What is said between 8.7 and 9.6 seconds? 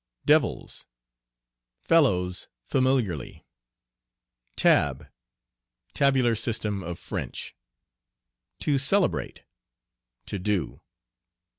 celebrate."